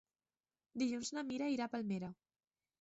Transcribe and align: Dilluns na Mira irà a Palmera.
Dilluns 0.83 1.13
na 1.19 1.25
Mira 1.29 1.53
irà 1.59 1.69
a 1.71 1.75
Palmera. 1.77 2.13